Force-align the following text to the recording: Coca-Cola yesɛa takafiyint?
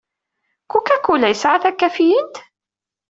Coca-Cola 0.71 1.27
yesɛa 1.29 1.57
takafiyint? 1.63 2.35